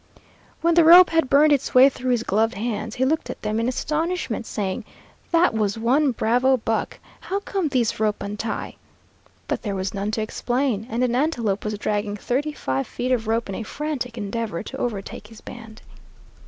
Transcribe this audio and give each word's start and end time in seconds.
When 0.61 0.73
the 0.73 0.83
rope 0.83 1.11
had 1.11 1.29
burned 1.29 1.53
its 1.53 1.75
way 1.75 1.87
through 1.87 2.09
his 2.09 2.23
gloved 2.23 2.55
hands, 2.55 2.95
he 2.95 3.05
looked 3.05 3.29
at 3.29 3.43
them 3.43 3.59
in 3.59 3.67
astonishment, 3.67 4.47
saying, 4.47 4.83
"That 5.29 5.53
was 5.53 5.77
one 5.77 6.11
bravo 6.11 6.57
buck. 6.57 6.97
How 7.19 7.39
come 7.41 7.69
thees 7.69 7.99
rope 7.99 8.23
untie?" 8.23 8.77
But 9.47 9.61
there 9.61 9.75
was 9.75 9.93
none 9.93 10.09
to 10.09 10.21
explain, 10.23 10.87
and 10.89 11.03
an 11.03 11.13
antelope 11.13 11.63
was 11.63 11.77
dragging 11.77 12.17
thirty 12.17 12.51
five 12.53 12.87
feet 12.87 13.11
of 13.11 13.27
rope 13.27 13.47
in 13.47 13.53
a 13.53 13.61
frantic 13.61 14.17
endeavor 14.17 14.63
to 14.63 14.77
overtake 14.77 15.27
his 15.27 15.39
band. 15.41 15.83